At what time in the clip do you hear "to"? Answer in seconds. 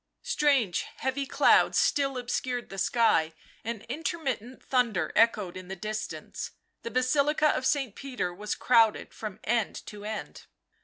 9.85-10.03